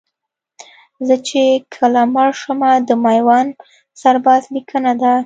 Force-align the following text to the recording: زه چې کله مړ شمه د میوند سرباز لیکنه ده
زه 1.07 1.15
چې 1.27 1.41
کله 1.75 2.01
مړ 2.13 2.29
شمه 2.41 2.71
د 2.87 2.89
میوند 3.05 3.51
سرباز 4.01 4.43
لیکنه 4.55 4.91
ده 5.01 5.13